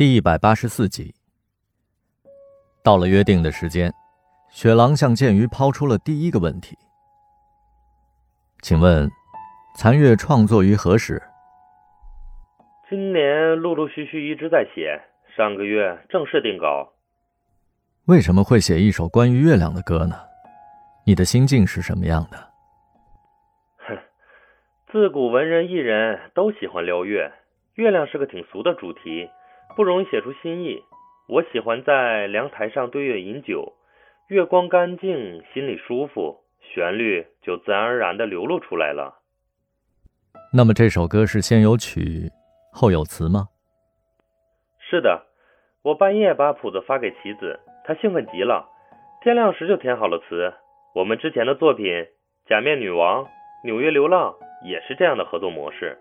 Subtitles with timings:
[0.00, 1.14] 第一百八十四集，
[2.82, 3.92] 到了约定的时间，
[4.48, 6.74] 雪狼向剑鱼抛出了第一个问题
[8.64, 9.10] ：“请问，
[9.76, 11.22] 残月创作于何时？”
[12.88, 14.98] 今年陆陆续续一直在写，
[15.36, 16.90] 上个月正式定稿。
[18.06, 20.16] 为什么会写一首关于月亮的歌呢？
[21.04, 22.38] 你的心境是什么样的？
[23.86, 23.98] 哼，
[24.90, 27.30] 自古文人艺人都喜欢撩月，
[27.74, 29.28] 月亮是个挺俗的主题。
[29.76, 30.82] 不容易写出新意。
[31.28, 33.74] 我喜欢在凉台上对月饮酒，
[34.28, 39.22] 月光干净，心里舒服，旋律就自然而然的流露出来了。
[40.52, 42.30] 那么这首歌是先有曲
[42.72, 43.48] 后有词吗？
[44.90, 45.26] 是的，
[45.82, 48.68] 我半夜把谱子发给棋子，他兴奋极了，
[49.22, 50.52] 天亮时就填好了词。
[50.96, 51.86] 我们之前的作品
[52.48, 53.24] 《假面女王》
[53.64, 54.34] 《纽约流浪》
[54.68, 55.96] 也是这样的合作模式。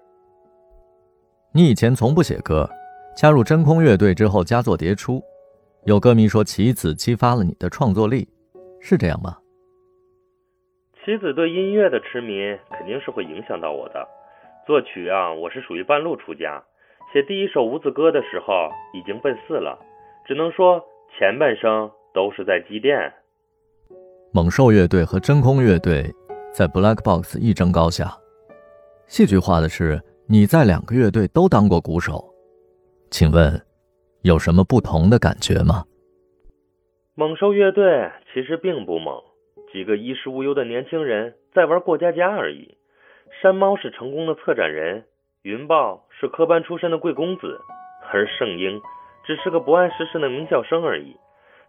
[1.54, 2.68] 你以前从不写歌。
[3.16, 5.22] 加入真空乐队之后，佳作迭出。
[5.86, 8.28] 有歌迷说，棋子激发了你的创作力，
[8.80, 9.38] 是这样吗？
[11.04, 14.08] 棋子对音乐的痴迷肯定是会影响到我的。
[14.68, 16.62] 作曲啊，我是属于半路出家。
[17.12, 19.80] 写第一首无字歌的时候，已经奔四了，
[20.28, 20.84] 只能说
[21.18, 23.12] 前半生都是在积淀。
[24.32, 26.14] 猛兽乐队和真空乐队
[26.54, 28.16] 在 Black Box 一争高下。
[29.08, 32.24] 戏剧化的是，你在两个乐队都当过鼓手。
[33.12, 33.60] 请问，
[34.22, 35.86] 有什么不同的感觉吗？
[37.16, 39.22] 猛兽乐队其实并不猛，
[39.74, 42.78] 几个衣食无忧的年轻人在玩过家家而已。
[43.42, 45.06] 山猫是成功的策展人，
[45.42, 47.60] 云豹是科班出身的贵公子，
[48.12, 48.80] 而圣婴
[49.26, 51.16] 只是个不谙世事的名校生而已。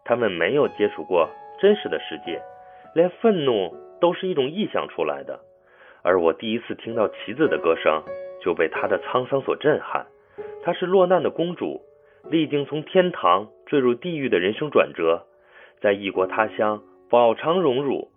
[0.04, 1.28] 他们没有接触过
[1.60, 2.40] 真实的世界，
[2.94, 5.40] 连愤怒都是一种臆想出来的。
[6.02, 8.02] 而我第一次听到棋子的歌声，
[8.42, 10.06] 就被他的沧桑所震撼。
[10.62, 11.80] 她是落难的公主，
[12.30, 15.26] 历经从天堂坠入地狱的人生转折，
[15.80, 18.08] 在异国他乡饱尝荣辱。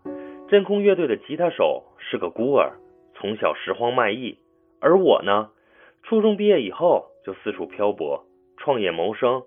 [0.50, 2.74] 真空乐队的吉他手是个孤儿，
[3.16, 4.38] 从小拾荒卖艺，
[4.80, 5.50] 而我呢，
[6.04, 8.26] 初中毕业以后就四处漂泊，
[8.58, 9.44] 创业谋生，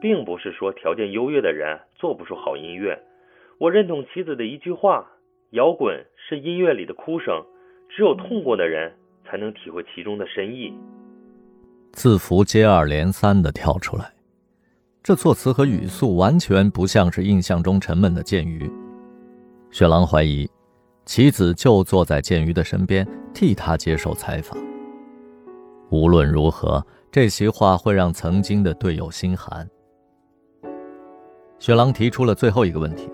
[0.00, 3.00] 并不是说条件优越的人做不出好音乐。
[3.58, 5.10] 我认同妻子的一句话：
[5.50, 7.44] 摇滚是音乐里的哭声，
[7.88, 8.92] 只有痛过的人
[9.24, 10.74] 才能体会其中的深意。
[11.96, 14.12] 字符接二连三的跳出来，
[15.02, 18.70] 这措辞和语速完全不像是印象中沉闷的剑鱼。
[19.70, 20.46] 雪狼怀疑，
[21.06, 24.58] 棋子就坐在剑鱼的身边替他接受采访。
[25.88, 29.66] 无论如何，这席话会让曾经的队友心寒。
[31.58, 33.08] 雪狼提出了最后一个问题：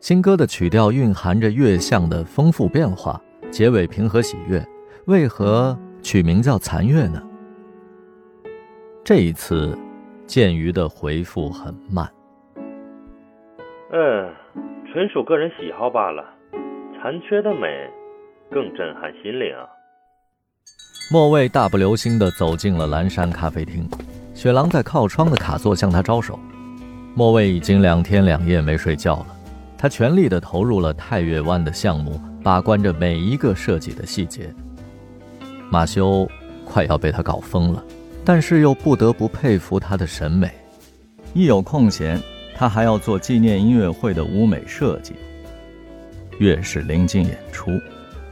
[0.00, 4.66] 新歌的曲调蕴含着月相的丰富变化，结尾平和喜悦，
[5.04, 7.22] 为何取名叫残月呢？
[9.06, 9.78] 这一次，
[10.26, 12.12] 剑鱼的回复很慢。
[13.92, 14.34] 嗯，
[14.90, 16.24] 纯属个人喜好罢了。
[16.98, 17.88] 残缺的美，
[18.50, 19.62] 更震撼心灵啊！
[21.12, 23.88] 莫卫大步流星地走进了蓝山咖啡厅，
[24.34, 26.36] 雪狼在靠窗的卡座向他招手。
[27.14, 29.26] 莫卫已经两天两夜没睡觉了，
[29.78, 34.52] 他全力地投入了太月湾的项目，把关着每一个设计的细节。
[35.70, 36.28] 马修
[36.64, 37.84] 快要被他搞疯了。
[38.26, 40.50] 但是又不得不佩服他的审美，
[41.32, 42.20] 一有空闲，
[42.56, 45.14] 他还要做纪念音乐会的舞美设计。
[46.40, 47.70] 越是临近演出，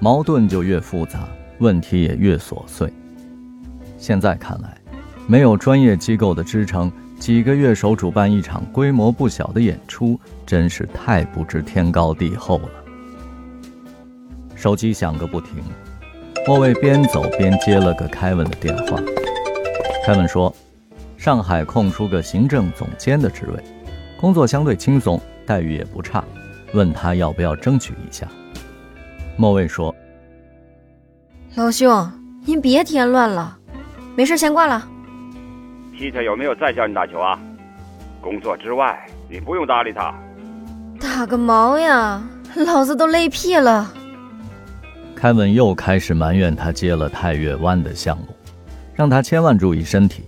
[0.01, 1.29] 矛盾就越复杂，
[1.61, 2.93] 问题也越琐碎。
[3.97, 4.77] 现在看来，
[5.29, 6.91] 没有专业机构的支撑，
[7.21, 12.71] 几个乐手主办一场规模不小的演出，真是太不知天高地厚了。
[14.57, 15.63] 手机响个不停，
[16.49, 19.01] 莫卫边走边接了个凯文的电话。
[20.05, 20.55] 凯文说
[21.17, 23.65] ：“上海空出个行政总监的职位，
[24.21, 26.23] 工作相对轻松，待遇也不差，
[26.75, 28.29] 问他要不要争取一下。”
[29.39, 29.95] 莫卫说
[31.57, 32.07] ：“老兄，
[32.45, 33.57] 您别添乱了，
[34.15, 34.87] 没事先挂了。”
[35.97, 37.41] 皮特有没有再叫你打球啊？
[38.21, 40.15] 工作之外，你不用搭理他。
[41.01, 42.23] 打个毛呀！
[42.55, 43.91] 老子都累屁了。
[45.17, 48.27] 凯文又开始埋怨他接了太月湾的项目。
[48.95, 50.23] 让他千万注意身体，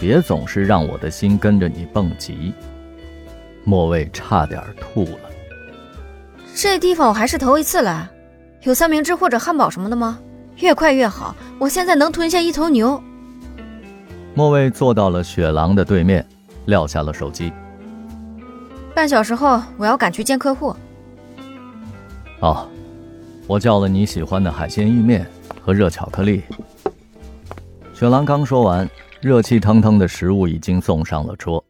[0.00, 2.52] 别总是让我的心跟着你蹦极。
[3.64, 5.30] 莫卫差点吐了。
[6.54, 8.08] 这地方我还是头一次来，
[8.62, 10.18] 有三明治或者汉堡什么的吗？
[10.58, 13.02] 越快越好，我现在能吞下一头牛。
[14.34, 16.24] 莫卫坐到了雪狼的对面，
[16.66, 17.52] 撂下了手机。
[18.94, 20.76] 半小时后我要赶去见客户。
[22.40, 22.68] 哦，
[23.46, 25.26] 我叫了你喜欢的海鲜意面
[25.64, 26.42] 和热巧克力。
[27.94, 28.88] 雪狼刚说完，
[29.20, 31.64] 热气腾腾的食物已经送上了桌。